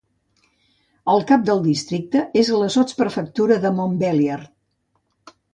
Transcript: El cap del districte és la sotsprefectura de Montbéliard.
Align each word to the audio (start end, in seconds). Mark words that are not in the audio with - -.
El 1.13 1.25
cap 1.31 1.43
del 1.49 1.61
districte 1.67 2.23
és 2.43 2.51
la 2.63 2.71
sotsprefectura 2.79 3.61
de 3.67 3.75
Montbéliard. 3.83 5.35